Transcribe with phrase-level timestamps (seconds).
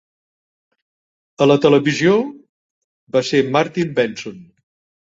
[1.45, 2.17] A la televisió,
[3.19, 4.47] va ser Martin Benson.